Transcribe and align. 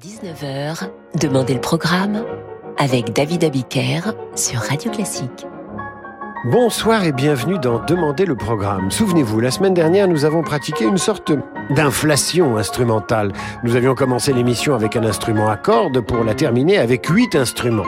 18h-19h, 0.00 0.88
Demandez 1.20 1.54
le 1.54 1.60
programme 1.60 2.24
avec 2.78 3.12
David 3.12 3.44
Abiker 3.44 4.00
sur 4.34 4.60
Radio 4.60 4.90
Classique. 4.90 5.46
Bonsoir 6.50 7.04
et 7.04 7.12
bienvenue 7.12 7.58
dans 7.58 7.84
Demandez 7.84 8.24
le 8.24 8.34
programme. 8.34 8.90
Souvenez-vous, 8.90 9.40
la 9.40 9.50
semaine 9.50 9.74
dernière, 9.74 10.08
nous 10.08 10.24
avons 10.24 10.42
pratiqué 10.42 10.84
une 10.84 10.98
sorte 10.98 11.32
d'inflation 11.70 12.56
instrumentale. 12.56 13.32
Nous 13.64 13.76
avions 13.76 13.94
commencé 13.94 14.32
l'émission 14.32 14.74
avec 14.74 14.96
un 14.96 15.04
instrument 15.04 15.48
à 15.48 15.56
cordes 15.56 16.00
pour 16.00 16.24
la 16.24 16.34
terminer 16.34 16.78
avec 16.78 17.06
huit 17.06 17.36
instruments. 17.36 17.86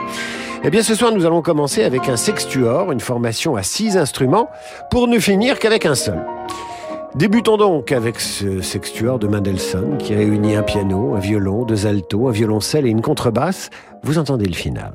Eh 0.63 0.69
bien, 0.69 0.83
ce 0.83 0.95
soir, 0.95 1.11
nous 1.11 1.25
allons 1.25 1.41
commencer 1.41 1.83
avec 1.83 2.07
un 2.07 2.17
sextuor, 2.17 2.91
une 2.91 2.99
formation 2.99 3.55
à 3.55 3.63
six 3.63 3.97
instruments, 3.97 4.49
pour 4.89 5.07
ne 5.07 5.19
finir 5.19 5.59
qu'avec 5.59 5.85
un 5.85 5.95
seul. 5.95 6.23
Débutons 7.15 7.55
donc 7.55 7.93
avec 7.93 8.19
ce 8.19 8.59
sextuor 8.59 9.19
de 9.19 9.27
Mendelssohn 9.27 9.97
qui 9.97 10.13
réunit 10.13 10.55
un 10.55 10.63
piano, 10.63 11.15
un 11.15 11.19
violon, 11.19 11.63
deux 11.63 11.87
altos, 11.87 12.27
un 12.27 12.31
violoncelle 12.31 12.85
et 12.85 12.89
une 12.89 13.01
contrebasse. 13.01 13.69
Vous 14.03 14.17
entendez 14.17 14.45
le 14.45 14.53
final. 14.53 14.91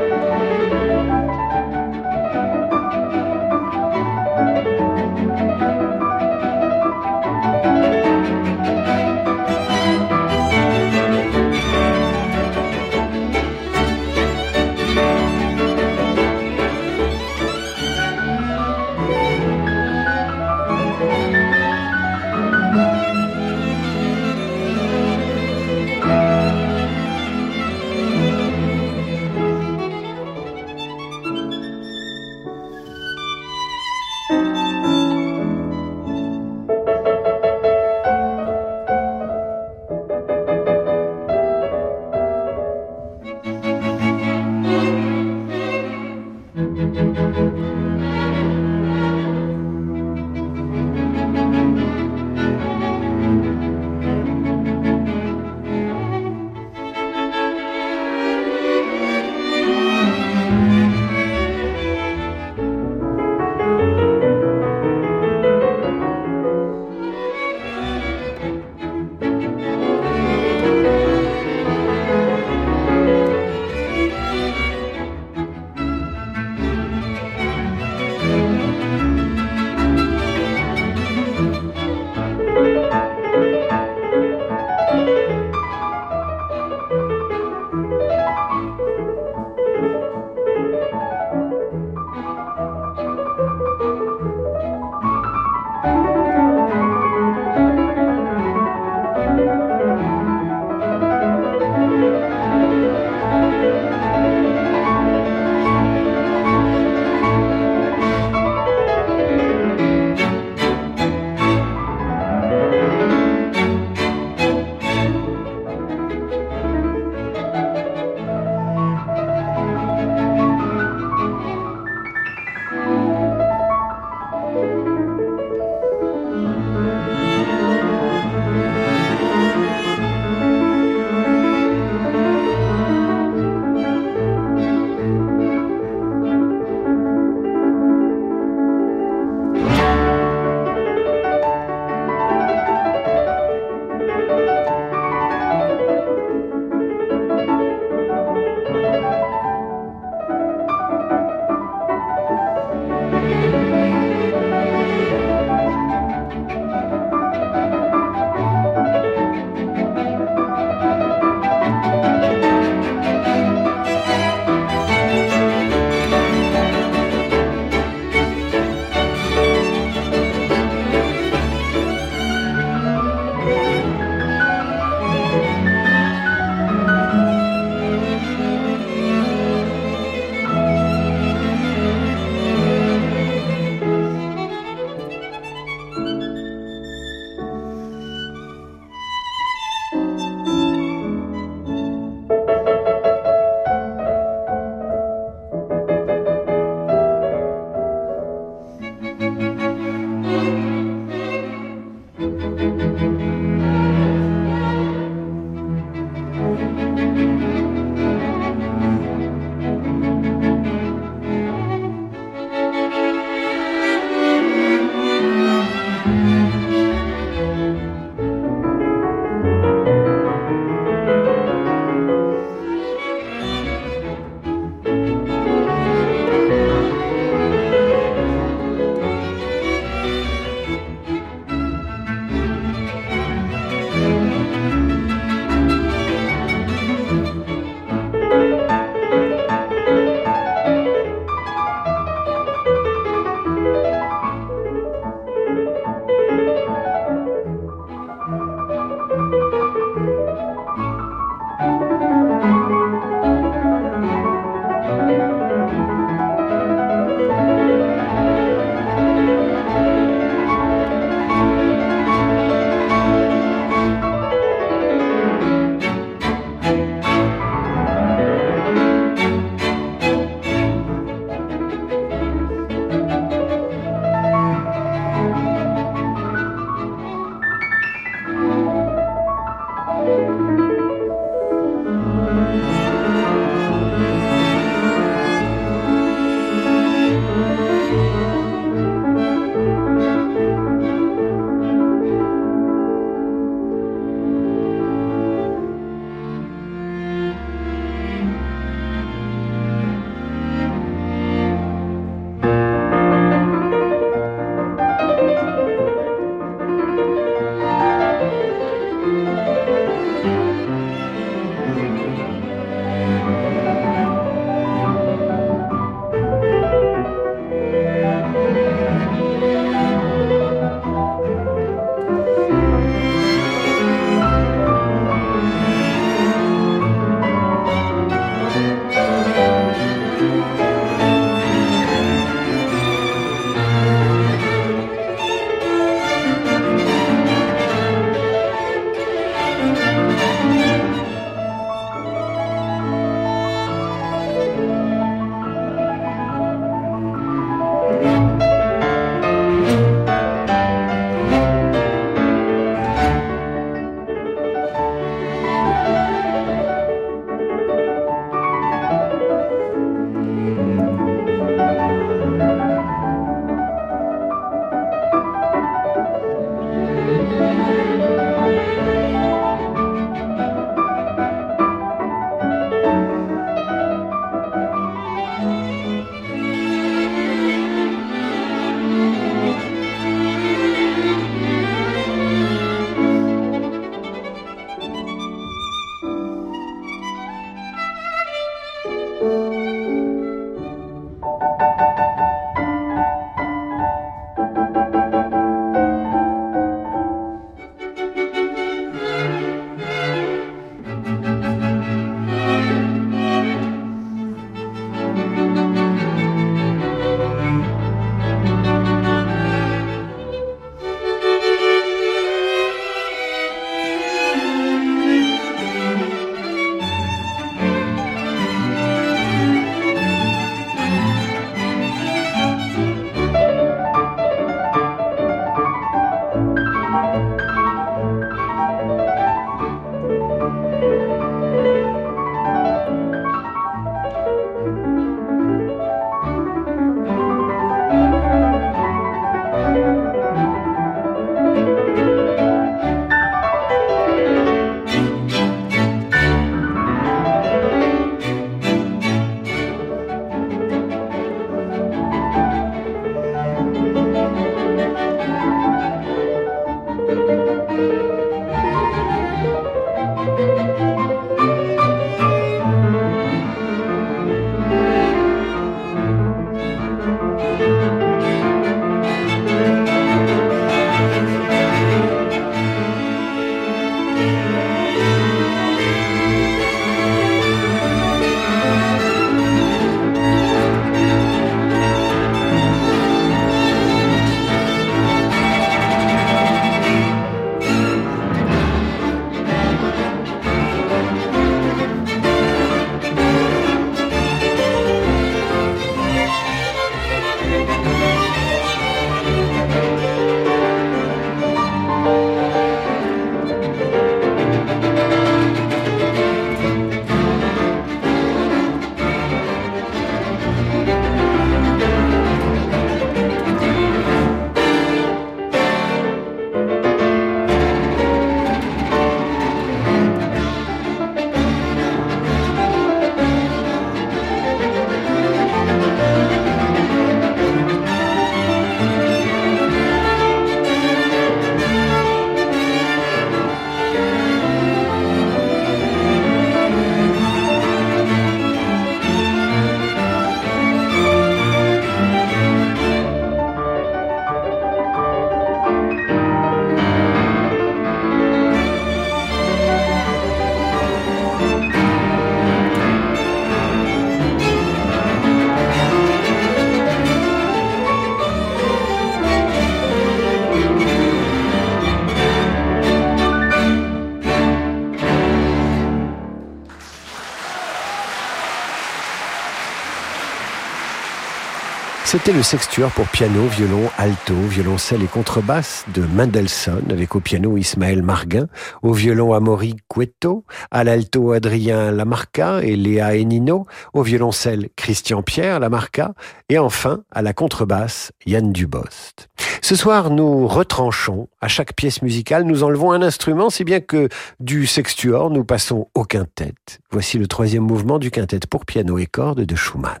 C'était 572.20 572.36
le 572.36 572.42
sextuor 572.42 572.90
pour 572.90 573.08
piano, 573.08 573.46
violon, 573.46 573.88
alto, 573.96 574.34
violoncelle 574.34 575.02
et 575.02 575.06
contrebasse 575.06 575.86
de 575.94 576.02
Mendelssohn 576.02 576.84
avec 576.90 577.16
au 577.16 577.20
piano 577.20 577.56
Ismaël 577.56 578.02
Marguin, 578.02 578.46
au 578.82 578.92
violon 578.92 579.32
Amaury 579.32 579.76
Cueto, 579.88 580.44
à 580.70 580.84
l'alto 580.84 581.32
Adrien 581.32 581.90
Lamarca 581.90 582.60
et 582.62 582.76
Léa 582.76 583.16
Enino, 583.16 583.66
au 583.94 584.02
violoncelle 584.02 584.68
Christian 584.76 585.22
Pierre 585.22 585.60
Lamarca 585.60 586.12
et 586.50 586.58
enfin 586.58 587.04
à 587.10 587.22
la 587.22 587.32
contrebasse 587.32 588.12
Yann 588.26 588.52
Dubost. 588.52 589.30
Ce 589.62 589.74
soir, 589.74 590.10
nous 590.10 590.46
retranchons. 590.46 591.28
À 591.40 591.48
chaque 591.48 591.74
pièce 591.74 592.02
musicale, 592.02 592.44
nous 592.44 592.64
enlevons 592.64 592.92
un 592.92 593.00
instrument, 593.00 593.48
si 593.48 593.64
bien 593.64 593.80
que 593.80 594.10
du 594.40 594.66
sextuor, 594.66 595.30
nous 595.30 595.44
passons 595.44 595.88
au 595.94 596.04
quintet. 596.04 596.52
Voici 596.90 597.16
le 597.16 597.28
troisième 597.28 597.64
mouvement 597.64 597.98
du 597.98 598.10
quintet 598.10 598.40
pour 598.50 598.66
piano 598.66 598.98
et 598.98 599.06
cordes 599.06 599.40
de 599.40 599.56
Schumann. 599.56 600.00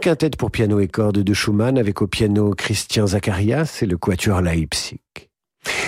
Quintet 0.00 0.30
pour 0.30 0.50
piano 0.50 0.80
et 0.80 0.88
cordes 0.88 1.18
de 1.18 1.34
Schumann 1.34 1.76
avec 1.76 2.00
au 2.00 2.06
piano 2.06 2.54
Christian 2.56 3.06
Zacharias 3.06 3.80
et 3.82 3.86
le 3.86 3.98
quatuor 3.98 4.40
Leipzig. 4.40 4.98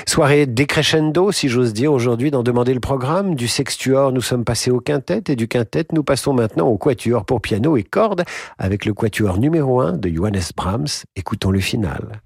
Soirée 0.06 0.44
décrescendo, 0.44 1.32
si 1.32 1.48
j'ose 1.48 1.72
dire, 1.72 1.94
aujourd'hui 1.94 2.30
d'en 2.30 2.42
demander 2.42 2.74
le 2.74 2.80
programme. 2.80 3.34
Du 3.34 3.48
sextuor, 3.48 4.12
nous 4.12 4.20
sommes 4.20 4.44
passés 4.44 4.70
au 4.70 4.80
quintet 4.80 5.22
et 5.28 5.36
du 5.36 5.48
quintet, 5.48 5.86
nous 5.92 6.04
passons 6.04 6.34
maintenant 6.34 6.68
au 6.68 6.76
quatuor 6.76 7.24
pour 7.24 7.40
piano 7.40 7.78
et 7.78 7.84
cordes 7.84 8.24
avec 8.58 8.84
le 8.84 8.92
quatuor 8.92 9.38
numéro 9.38 9.80
1 9.80 9.94
de 9.94 10.10
Johannes 10.10 10.42
Brahms. 10.54 11.04
Écoutons 11.16 11.50
le 11.50 11.60
final. 11.60 12.20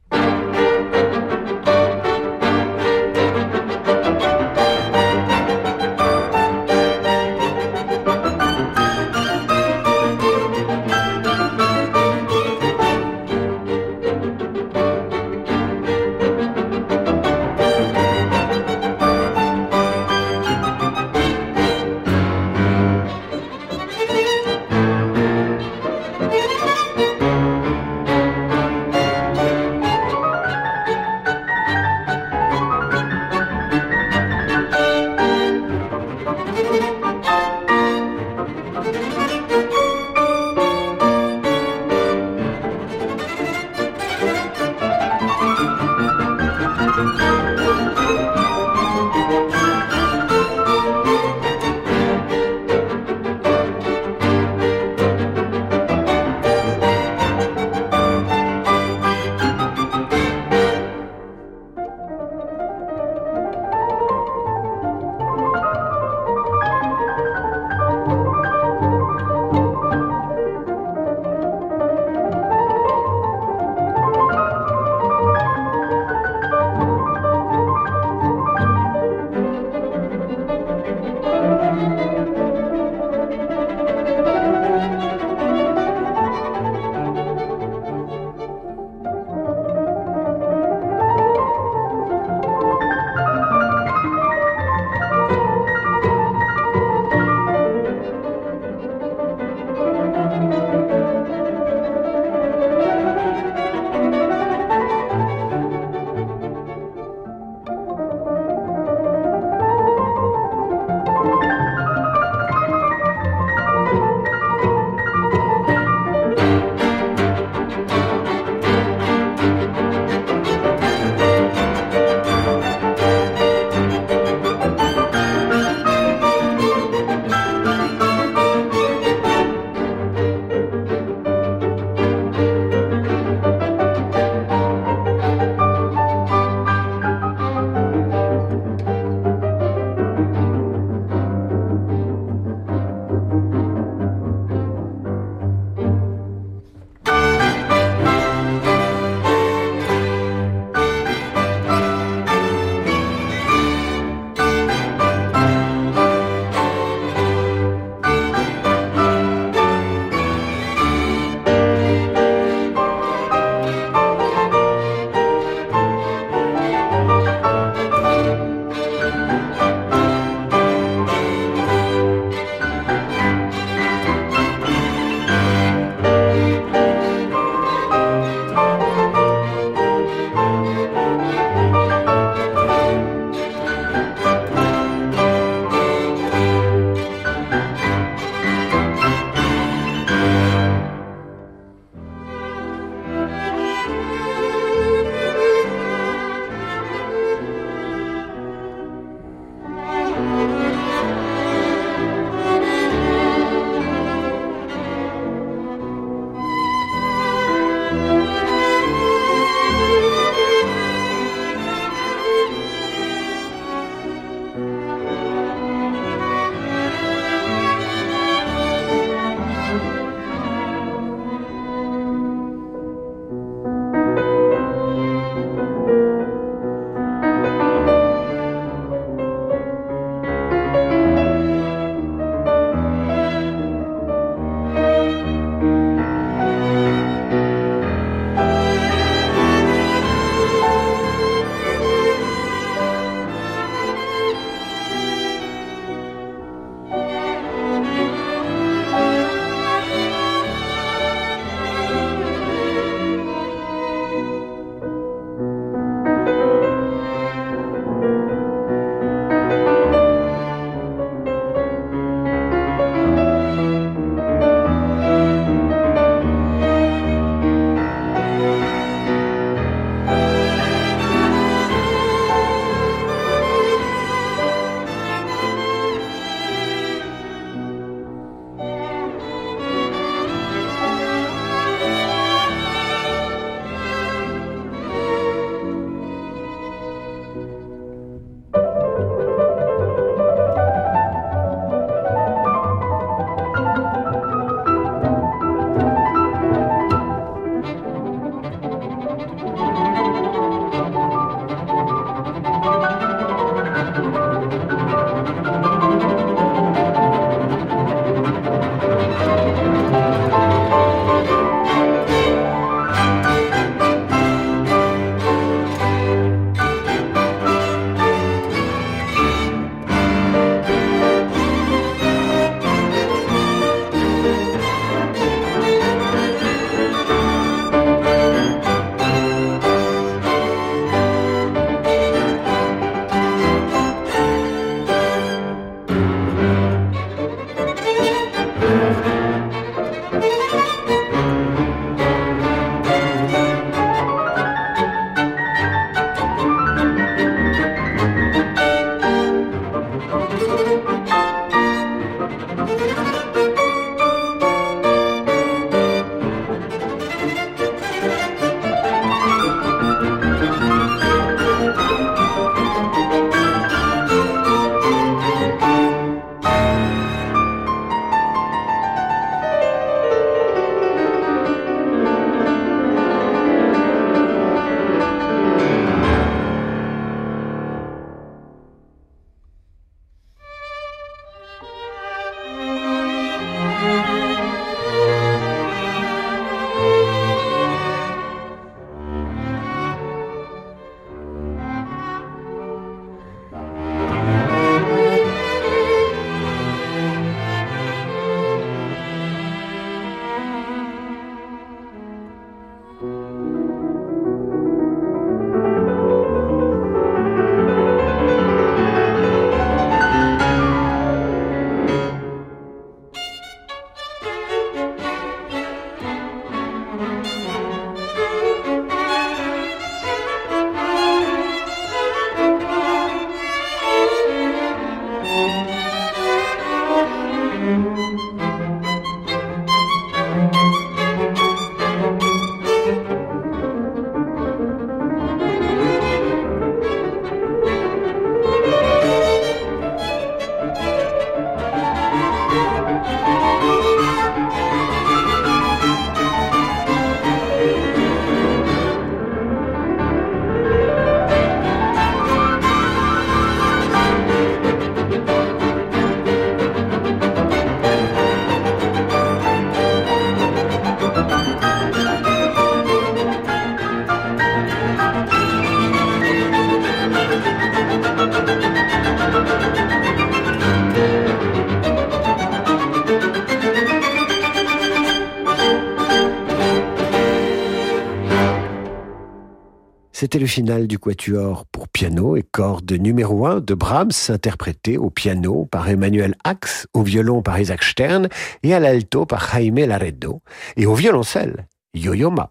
C'était 480.26 480.40
le 480.40 480.46
final 480.48 480.88
du 480.88 480.98
quatuor 480.98 481.66
pour 481.66 481.86
piano 481.86 482.34
et 482.34 482.42
cordes 482.42 482.90
numéro 482.90 483.46
1 483.46 483.60
de 483.60 483.74
Brahms, 483.74 484.10
interprété 484.28 484.98
au 484.98 485.08
piano 485.08 485.66
par 485.66 485.88
Emmanuel 485.88 486.34
Ax, 486.42 486.88
au 486.94 487.04
violon 487.04 487.42
par 487.42 487.60
Isaac 487.60 487.84
Stern 487.84 488.28
et 488.64 488.74
à 488.74 488.80
l'alto 488.80 489.24
par 489.24 489.52
Jaime 489.52 489.86
Laredo, 489.86 490.42
et 490.76 490.84
au 490.84 490.96
violoncelle, 490.96 491.68
Yo-Yo 491.94 492.32
Ma. 492.32 492.50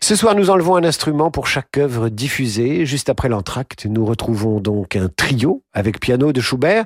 Ce 0.00 0.14
soir, 0.14 0.36
nous 0.36 0.48
enlevons 0.48 0.76
un 0.76 0.84
instrument 0.84 1.32
pour 1.32 1.48
chaque 1.48 1.76
œuvre 1.76 2.08
diffusée. 2.08 2.86
Juste 2.86 3.08
après 3.08 3.28
l'entracte, 3.28 3.86
nous 3.86 4.06
retrouvons 4.06 4.60
donc 4.60 4.94
un 4.94 5.08
trio 5.08 5.64
avec 5.72 5.98
piano 5.98 6.32
de 6.32 6.40
Schubert. 6.40 6.84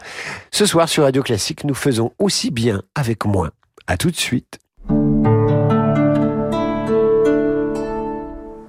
Ce 0.50 0.64
soir, 0.64 0.88
sur 0.88 1.02
Radio 1.02 1.22
Classique, 1.22 1.64
nous 1.64 1.74
faisons 1.74 2.12
aussi 2.18 2.50
bien 2.50 2.80
avec 2.94 3.26
moins. 3.26 3.50
À 3.86 3.98
tout 3.98 4.10
de 4.10 4.16
suite. 4.16 4.60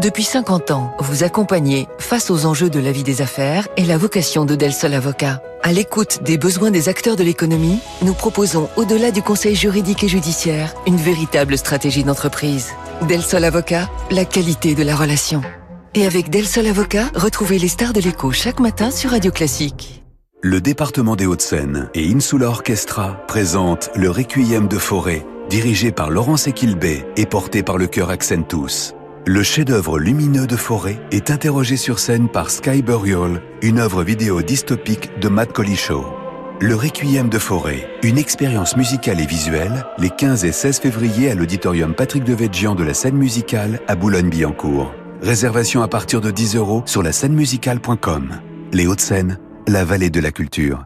depuis 0.00 0.24
50 0.24 0.70
ans, 0.70 0.94
vous 0.98 1.22
accompagnez 1.22 1.86
face 1.98 2.30
aux 2.30 2.46
enjeux 2.46 2.70
de 2.70 2.80
la 2.80 2.92
vie 2.92 3.02
des 3.02 3.20
affaires 3.20 3.68
et 3.76 3.84
la 3.84 3.98
vocation 3.98 4.44
de 4.44 4.54
Del 4.54 4.72
Sol 4.72 4.94
Avocat. 4.94 5.42
À 5.62 5.72
l'écoute 5.72 6.22
des 6.22 6.38
besoins 6.38 6.70
des 6.70 6.88
acteurs 6.88 7.16
de 7.16 7.22
l'économie, 7.22 7.78
nous 8.02 8.14
proposons, 8.14 8.68
au-delà 8.76 9.10
du 9.10 9.22
conseil 9.22 9.54
juridique 9.54 10.02
et 10.02 10.08
judiciaire, 10.08 10.74
une 10.86 10.96
véritable 10.96 11.58
stratégie 11.58 12.04
d'entreprise. 12.04 12.72
Del 13.06 13.22
Sol 13.22 13.44
Avocat, 13.44 13.88
la 14.10 14.24
qualité 14.24 14.74
de 14.74 14.82
la 14.82 14.96
relation. 14.96 15.42
Et 15.94 16.06
avec 16.06 16.30
Del 16.30 16.46
Sol 16.46 16.66
Avocat, 16.66 17.10
retrouvez 17.14 17.58
les 17.58 17.68
stars 17.68 17.92
de 17.92 18.00
l'écho 18.00 18.32
chaque 18.32 18.60
matin 18.60 18.90
sur 18.90 19.10
Radio 19.10 19.30
Classique. 19.30 20.02
Le 20.40 20.60
département 20.60 21.14
des 21.14 21.26
Hauts-de-Seine 21.26 21.90
et 21.94 22.10
Insula 22.12 22.48
Orchestra 22.48 23.24
présentent 23.28 23.90
le 23.94 24.10
Requiem 24.10 24.66
de 24.66 24.78
Forêt, 24.78 25.24
dirigé 25.48 25.92
par 25.92 26.10
Laurence 26.10 26.48
Equilbé 26.48 27.04
et 27.16 27.26
porté 27.26 27.62
par 27.62 27.78
le 27.78 27.86
chœur 27.86 28.10
Accentus. 28.10 28.94
Le 29.24 29.44
chef-d'œuvre 29.44 30.00
lumineux 30.00 30.48
de 30.48 30.56
Forêt 30.56 30.98
est 31.12 31.30
interrogé 31.30 31.76
sur 31.76 32.00
scène 32.00 32.28
par 32.28 32.50
Sky 32.50 32.82
Burial, 32.82 33.40
une 33.62 33.78
œuvre 33.78 34.02
vidéo 34.02 34.42
dystopique 34.42 35.16
de 35.20 35.28
Matt 35.28 35.52
Colichaud. 35.52 36.04
Le 36.60 36.74
Requiem 36.74 37.28
de 37.28 37.38
Forêt, 37.38 37.88
une 38.02 38.18
expérience 38.18 38.76
musicale 38.76 39.20
et 39.20 39.26
visuelle, 39.26 39.86
les 39.96 40.10
15 40.10 40.44
et 40.44 40.50
16 40.50 40.80
février 40.80 41.30
à 41.30 41.36
l'auditorium 41.36 41.94
Patrick 41.94 42.24
de 42.24 42.34
Végian 42.34 42.74
de 42.74 42.82
la 42.82 42.94
scène 42.94 43.14
musicale 43.14 43.78
à 43.86 43.94
Boulogne-Billancourt. 43.94 44.92
Réservation 45.22 45.82
à 45.82 45.88
partir 45.88 46.20
de 46.20 46.32
10 46.32 46.56
euros 46.56 46.82
sur 46.84 47.04
la 47.04 47.12
scène 47.12 47.34
musicale.com. 47.34 48.40
Les 48.72 48.88
Hauts-de-Seine, 48.88 49.38
la 49.68 49.84
vallée 49.84 50.10
de 50.10 50.18
la 50.18 50.32
culture. 50.32 50.84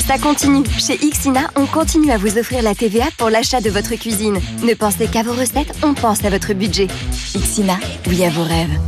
Ça 0.00 0.18
continue. 0.18 0.64
Chez 0.78 0.96
Xina, 0.96 1.50
on 1.54 1.66
continue 1.66 2.10
à 2.10 2.16
vous 2.16 2.38
offrir 2.38 2.62
la 2.62 2.74
TVA 2.74 3.06
pour 3.18 3.30
l'achat 3.30 3.60
de 3.60 3.70
votre 3.70 3.94
cuisine. 3.94 4.40
Ne 4.62 4.74
pensez 4.74 5.06
qu'à 5.06 5.22
vos 5.22 5.32
recettes, 5.32 5.72
on 5.82 5.94
pense 5.94 6.24
à 6.24 6.30
votre 6.30 6.54
budget. 6.54 6.88
Xina, 7.36 7.78
oui 8.08 8.24
à 8.24 8.30
vos 8.30 8.42
rêves. 8.42 8.78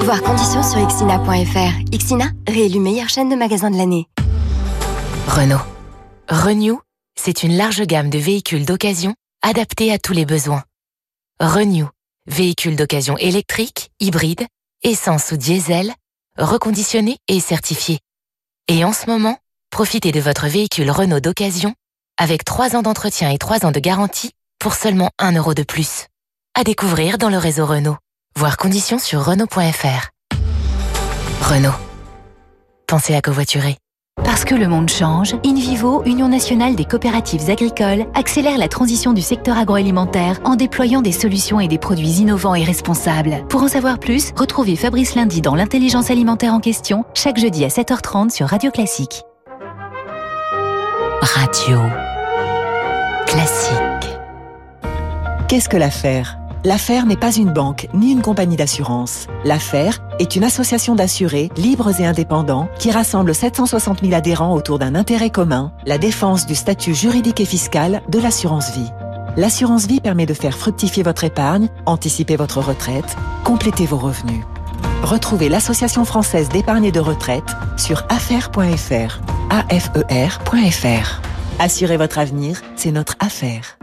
Voir 0.00 0.22
conditions 0.22 0.62
sur 0.62 0.86
xina.fr. 0.86 1.96
Xina, 1.96 2.26
réélu 2.48 2.80
meilleure 2.80 3.08
chaîne 3.08 3.28
de 3.28 3.36
magasins 3.36 3.70
de 3.70 3.76
l'année. 3.76 4.06
Renault. 5.28 5.62
Renew, 6.28 6.80
c'est 7.14 7.42
une 7.42 7.56
large 7.56 7.82
gamme 7.82 8.10
de 8.10 8.18
véhicules 8.18 8.64
d'occasion 8.64 9.14
adaptés 9.42 9.92
à 9.92 9.98
tous 9.98 10.14
les 10.14 10.24
besoins. 10.24 10.62
Renew, 11.40 11.86
véhicules 12.26 12.76
d'occasion 12.76 13.18
électriques, 13.18 13.90
hybrides, 14.00 14.46
essence 14.82 15.32
ou 15.32 15.36
diesel, 15.36 15.92
reconditionnés 16.38 17.18
et 17.28 17.40
certifiés. 17.40 18.00
Et 18.68 18.84
en 18.84 18.92
ce 18.92 19.06
moment, 19.10 19.38
Profitez 19.74 20.12
de 20.12 20.20
votre 20.20 20.46
véhicule 20.46 20.88
Renault 20.88 21.18
d'occasion 21.18 21.74
avec 22.16 22.44
3 22.44 22.76
ans 22.76 22.82
d'entretien 22.82 23.30
et 23.30 23.38
3 23.38 23.66
ans 23.66 23.72
de 23.72 23.80
garantie 23.80 24.30
pour 24.60 24.74
seulement 24.74 25.10
1 25.18 25.32
euro 25.32 25.52
de 25.52 25.64
plus. 25.64 26.06
À 26.56 26.62
découvrir 26.62 27.18
dans 27.18 27.28
le 27.28 27.38
réseau 27.38 27.66
Renault. 27.66 27.96
Voir 28.38 28.56
conditions 28.56 29.00
sur 29.00 29.24
Renault.fr. 29.24 30.10
Renault. 31.42 31.74
Pensez 32.86 33.16
à 33.16 33.20
covoiturer. 33.20 33.76
Parce 34.22 34.44
que 34.44 34.54
le 34.54 34.68
monde 34.68 34.88
change, 34.88 35.34
InVivo, 35.44 36.04
Union 36.04 36.28
nationale 36.28 36.76
des 36.76 36.84
coopératives 36.84 37.50
agricoles, 37.50 38.06
accélère 38.14 38.58
la 38.58 38.68
transition 38.68 39.12
du 39.12 39.22
secteur 39.22 39.58
agroalimentaire 39.58 40.38
en 40.44 40.54
déployant 40.54 41.02
des 41.02 41.10
solutions 41.10 41.58
et 41.58 41.66
des 41.66 41.78
produits 41.78 42.20
innovants 42.20 42.54
et 42.54 42.62
responsables. 42.62 43.44
Pour 43.48 43.64
en 43.64 43.68
savoir 43.68 43.98
plus, 43.98 44.30
retrouvez 44.36 44.76
Fabrice 44.76 45.16
Lundi 45.16 45.40
dans 45.40 45.56
l'intelligence 45.56 46.12
alimentaire 46.12 46.54
en 46.54 46.60
question, 46.60 47.04
chaque 47.12 47.40
jeudi 47.40 47.64
à 47.64 47.68
7h30 47.70 48.30
sur 48.30 48.46
Radio 48.46 48.70
Classique. 48.70 49.24
Radio 51.24 51.78
Classique. 53.26 54.18
Qu'est-ce 55.48 55.70
que 55.70 55.78
l'affaire? 55.78 56.38
L'affaire 56.64 57.06
n'est 57.06 57.16
pas 57.16 57.34
une 57.34 57.50
banque 57.50 57.88
ni 57.94 58.12
une 58.12 58.20
compagnie 58.20 58.56
d'assurance. 58.56 59.26
L'affaire 59.42 60.02
est 60.18 60.36
une 60.36 60.44
association 60.44 60.94
d'assurés 60.94 61.50
libres 61.56 61.98
et 61.98 62.04
indépendants 62.04 62.68
qui 62.78 62.90
rassemble 62.90 63.34
760 63.34 64.00
000 64.02 64.12
adhérents 64.12 64.52
autour 64.52 64.78
d'un 64.78 64.94
intérêt 64.94 65.30
commun, 65.30 65.72
la 65.86 65.96
défense 65.96 66.44
du 66.44 66.54
statut 66.54 66.94
juridique 66.94 67.40
et 67.40 67.46
fiscal 67.46 68.02
de 68.10 68.18
l'assurance 68.18 68.72
vie. 68.72 68.90
L'assurance 69.38 69.86
vie 69.86 70.02
permet 70.02 70.26
de 70.26 70.34
faire 70.34 70.58
fructifier 70.58 71.02
votre 71.02 71.24
épargne, 71.24 71.70
anticiper 71.86 72.36
votre 72.36 72.60
retraite, 72.60 73.16
compléter 73.44 73.86
vos 73.86 73.98
revenus. 73.98 74.44
Retrouvez 75.04 75.50
l'Association 75.50 76.06
française 76.06 76.48
d'épargne 76.48 76.86
et 76.86 76.90
de 76.90 76.98
retraite 76.98 77.44
sur 77.76 78.06
affaire.fr. 78.08 79.20
AFER.fr. 79.50 81.20
Assurez 81.58 81.98
votre 81.98 82.18
avenir, 82.18 82.62
c'est 82.74 82.90
notre 82.90 83.14
affaire. 83.20 83.76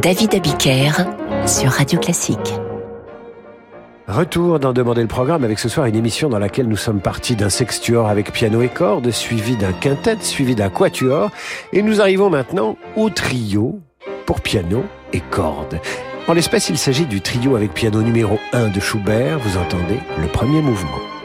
David 0.00 0.36
Abiker 0.36 0.92
sur 1.48 1.72
Radio 1.72 1.98
Classique. 1.98 2.54
Retour 4.06 4.60
dans 4.60 4.72
Demander 4.72 5.02
le 5.02 5.08
programme 5.08 5.42
avec 5.42 5.58
ce 5.58 5.68
soir 5.68 5.86
une 5.86 5.96
émission 5.96 6.28
dans 6.28 6.38
laquelle 6.38 6.68
nous 6.68 6.76
sommes 6.76 7.00
partis 7.00 7.34
d'un 7.34 7.50
sextuor 7.50 8.06
avec 8.06 8.32
piano 8.32 8.62
et 8.62 8.68
cordes, 8.68 9.10
suivi 9.10 9.56
d'un 9.56 9.72
quintet, 9.72 10.18
suivi 10.20 10.54
d'un 10.54 10.70
quatuor, 10.70 11.32
et 11.72 11.82
nous 11.82 12.00
arrivons 12.00 12.30
maintenant 12.30 12.76
au 12.94 13.10
trio 13.10 13.80
pour 14.24 14.40
piano 14.40 14.84
et 15.12 15.20
cordes. 15.20 15.80
En 16.28 16.34
l'espèce, 16.34 16.68
il 16.68 16.76
s'agit 16.76 17.06
du 17.06 17.22
trio 17.22 17.56
avec 17.56 17.72
piano 17.72 18.02
numéro 18.02 18.38
1 18.52 18.68
de 18.68 18.80
Schubert, 18.80 19.38
vous 19.38 19.56
entendez 19.56 19.98
le 20.20 20.28
premier 20.28 20.60
mouvement. 20.60 21.17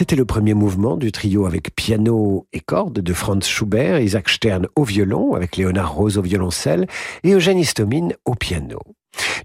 C'était 0.00 0.16
le 0.16 0.24
premier 0.24 0.54
mouvement 0.54 0.96
du 0.96 1.12
trio 1.12 1.44
avec 1.44 1.76
piano 1.76 2.46
et 2.54 2.60
cordes 2.60 3.00
de 3.00 3.12
Franz 3.12 3.46
Schubert, 3.46 4.00
Isaac 4.00 4.30
Stern 4.30 4.66
au 4.74 4.82
violon, 4.82 5.34
avec 5.34 5.58
Léonard 5.58 5.94
Rose 5.94 6.16
au 6.16 6.22
violoncelle 6.22 6.86
et 7.22 7.32
Eugène 7.32 7.58
Istomine 7.58 8.14
au 8.24 8.34
piano. 8.34 8.78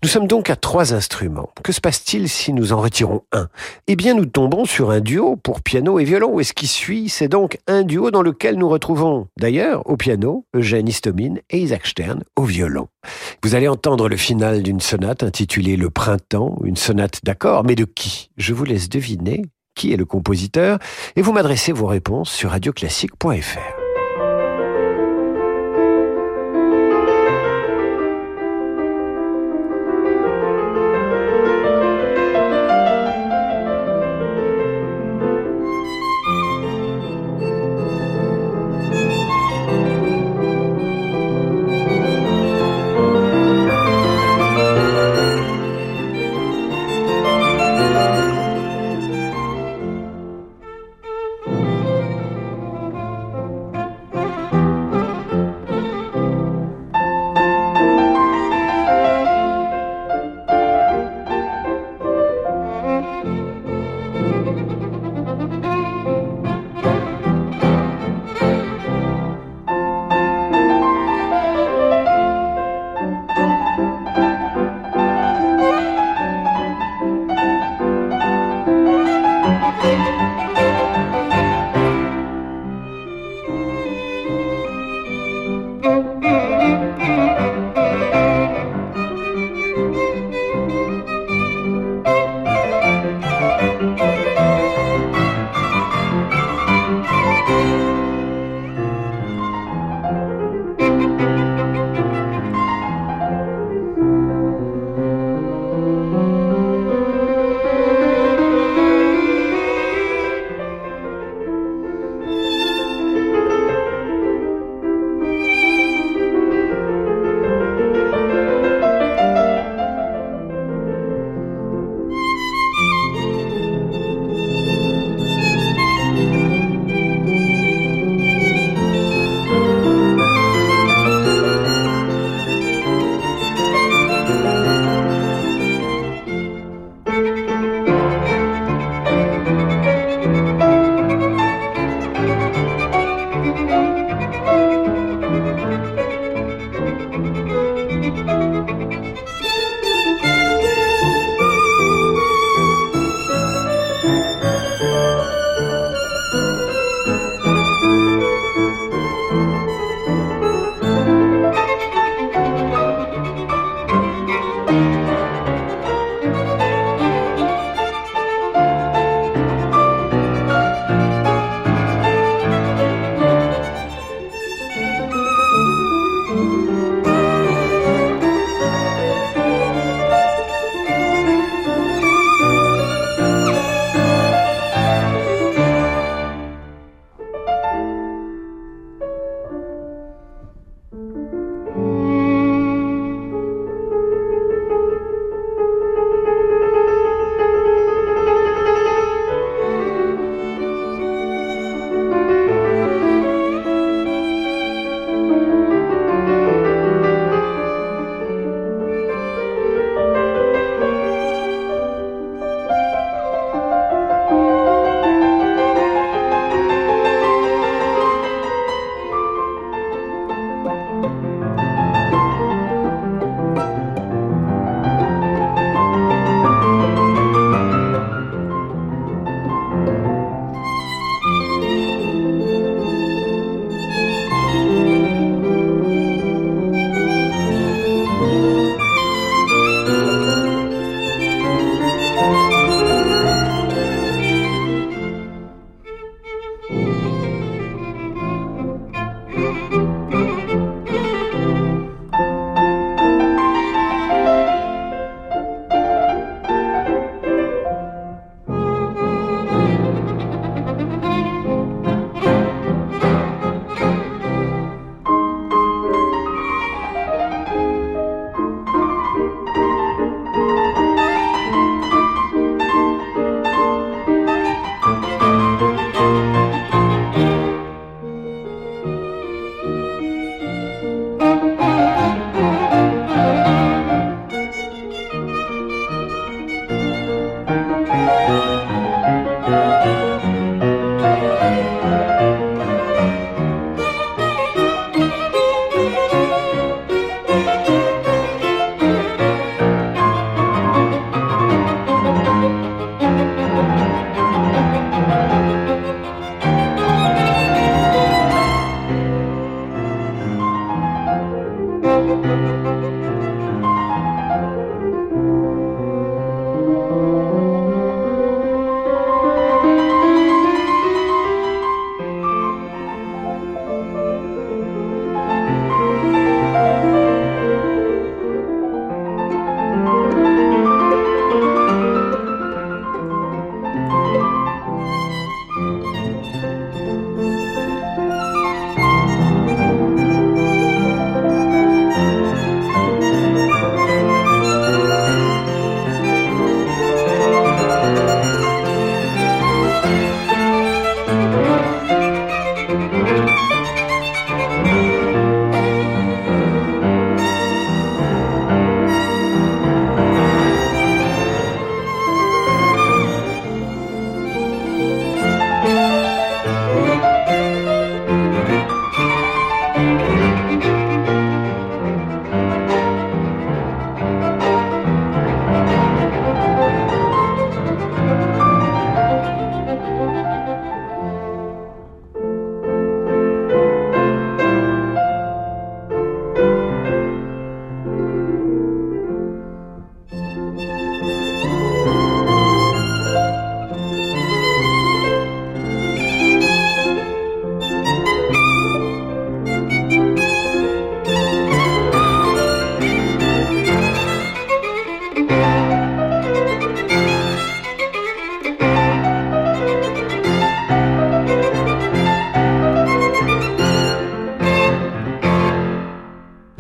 Nous 0.02 0.08
sommes 0.08 0.28
donc 0.28 0.50
à 0.50 0.56
trois 0.56 0.94
instruments. 0.94 1.50
Que 1.62 1.74
se 1.74 1.82
passe-t-il 1.82 2.30
si 2.30 2.54
nous 2.54 2.72
en 2.72 2.80
retirons 2.80 3.24
un? 3.34 3.50
Eh 3.88 3.98
bien, 3.98 4.14
nous 4.14 4.26
tombons 4.26 4.64
sur 4.64 4.92
un 4.92 5.02
duo 5.02 5.36
pour 5.36 5.62
piano 5.62 6.00
et 6.00 6.06
violon. 6.06 6.40
Et 6.40 6.46
ce 6.46 6.54
qui 6.54 6.68
suit, 6.68 7.10
c'est 7.10 7.28
donc 7.28 7.58
un 7.68 7.84
duo 7.84 8.10
dans 8.10 8.22
lequel 8.22 8.58
nous 8.58 8.70
retrouvons, 8.70 9.28
d'ailleurs, 9.38 9.86
au 9.90 9.98
piano, 9.98 10.46
Eugène 10.56 10.88
Istomine 10.88 11.42
et 11.50 11.60
Isaac 11.60 11.86
Stern 11.86 12.24
au 12.38 12.44
violon. 12.44 12.88
Vous 13.44 13.56
allez 13.56 13.68
entendre 13.68 14.08
le 14.08 14.16
final 14.16 14.64
d'une 14.64 14.80
sonate 14.80 15.22
intitulée 15.22 15.76
Le 15.76 15.90
Printemps, 15.90 16.60
une 16.64 16.78
sonate 16.78 17.20
d'accord, 17.26 17.66
mais 17.66 17.76
de 17.76 17.84
qui? 17.84 18.30
Je 18.38 18.54
vous 18.54 18.64
laisse 18.64 18.88
deviner 18.88 19.42
qui 19.76 19.94
est 19.94 19.98
le 19.98 20.06
compositeur, 20.06 20.80
et 21.16 21.22
vous 21.22 21.34
m'adressez 21.34 21.72
vos 21.72 21.88
réponses 21.88 22.32
sur 22.32 22.52
radioclassique.fr. 22.52 23.85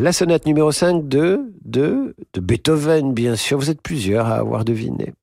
La 0.05 0.13
sonate 0.13 0.45
numéro 0.45 0.71
5 0.71 1.07
de, 1.07 1.51
de, 1.63 2.15
de 2.35 2.39
Beethoven, 2.39 3.15
bien 3.15 3.35
sûr. 3.35 3.57
Vous 3.57 3.71
êtes 3.71 3.81
plusieurs 3.81 4.27
à 4.27 4.35
avoir 4.35 4.63
deviné. 4.63 5.13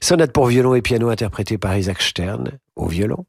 Sonate 0.00 0.32
pour 0.32 0.46
violon 0.46 0.74
et 0.74 0.82
piano 0.82 1.10
interprétée 1.10 1.58
par 1.58 1.78
Isaac 1.78 2.02
Stern 2.02 2.50
au 2.74 2.88
violon 2.88 3.24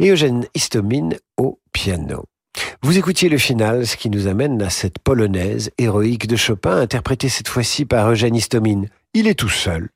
et 0.00 0.10
Eugène 0.10 0.44
Istomine 0.56 1.18
au 1.36 1.60
piano. 1.72 2.24
Vous 2.82 2.98
écoutiez 2.98 3.28
le 3.28 3.38
final, 3.38 3.86
ce 3.86 3.96
qui 3.96 4.10
nous 4.10 4.26
amène 4.26 4.60
à 4.60 4.68
cette 4.68 4.98
polonaise 4.98 5.70
héroïque 5.78 6.26
de 6.26 6.34
Chopin, 6.34 6.78
interprétée 6.80 7.28
cette 7.28 7.46
fois-ci 7.46 7.84
par 7.84 8.10
Eugène 8.10 8.34
Istomine. 8.34 8.88
Il 9.14 9.28
est 9.28 9.38
tout 9.38 9.48
seul. 9.48 9.90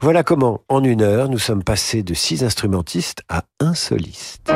Voilà 0.00 0.22
comment, 0.22 0.62
en 0.70 0.82
une 0.82 1.02
heure, 1.02 1.28
nous 1.28 1.38
sommes 1.38 1.64
passés 1.64 2.02
de 2.02 2.14
six 2.14 2.42
instrumentistes 2.42 3.20
à 3.28 3.44
un 3.60 3.74
soliste. 3.74 4.50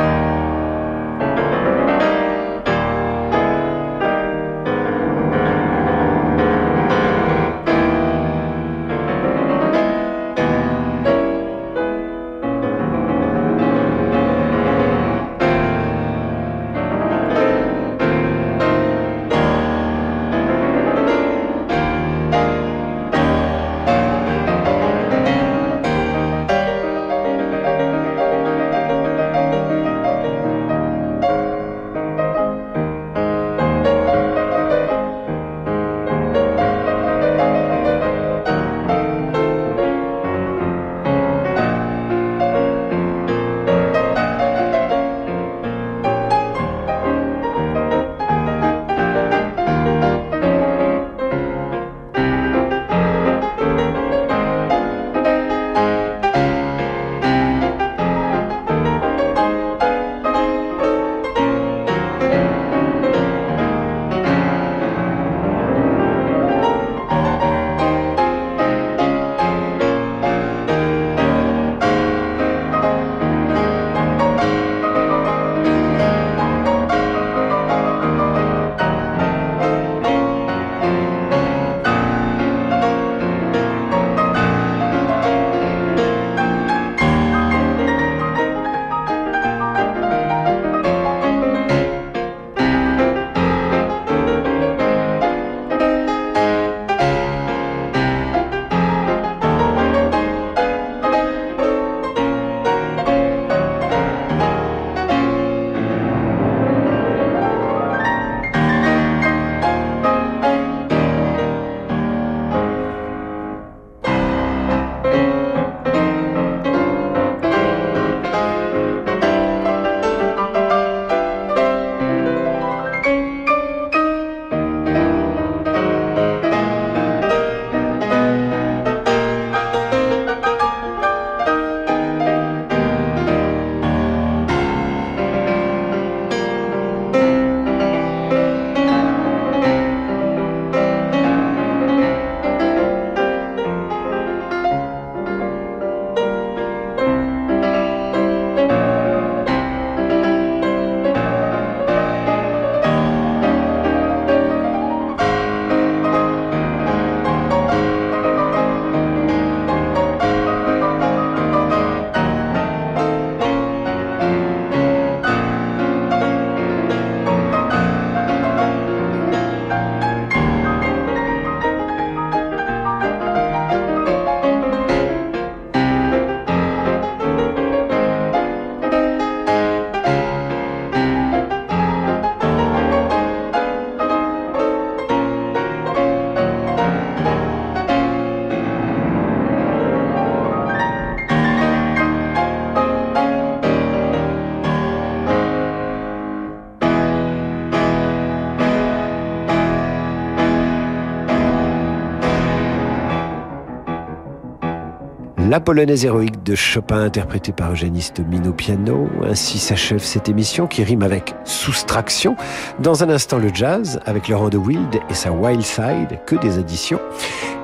La 205.59 205.65
polonaise 205.65 206.05
héroïque 206.05 206.41
de 206.41 206.55
Chopin 206.55 207.01
interprétée 207.03 207.51
par 207.51 207.73
Eugéniste 207.73 208.21
Mino 208.25 208.53
Piano. 208.53 209.09
Ainsi 209.29 209.59
s'achève 209.59 210.01
cette 210.01 210.29
émission 210.29 210.67
qui 210.67 210.85
rime 210.85 211.03
avec 211.03 211.35
soustraction. 211.43 212.37
Dans 212.79 213.03
un 213.03 213.09
instant, 213.09 213.37
le 213.39 213.49
jazz 213.53 213.99
avec 214.05 214.29
Laurent 214.29 214.47
de 214.47 214.57
Wild 214.57 215.01
et 215.09 215.13
sa 215.13 215.33
Wild 215.33 215.61
Side, 215.61 216.21
que 216.25 216.37
des 216.37 216.59
additions. 216.59 217.01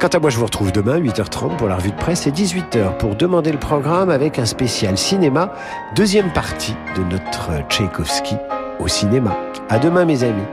Quant 0.02 0.10
à 0.10 0.20
moi, 0.20 0.30
je 0.30 0.38
vous 0.38 0.44
retrouve 0.44 0.74
demain, 0.74 1.00
8h30 1.00 1.56
pour 1.56 1.70
la 1.70 1.78
revue 1.78 1.92
de 1.92 1.96
presse 1.96 2.28
et 2.28 2.32
18h 2.32 2.98
pour 2.98 3.16
demander 3.16 3.54
le 3.54 3.60
programme 3.60 4.10
avec 4.10 4.40
un 4.40 4.46
spécial 4.46 4.98
cinéma, 4.98 5.54
deuxième 5.96 6.34
partie 6.34 6.76
de 6.98 7.04
notre 7.04 7.66
Tchaïkovski 7.70 8.36
au 8.78 8.90
cinéma. 8.90 9.38
À 9.70 9.80
demain, 9.80 10.04
mes 10.04 10.26
amis. 10.26 10.44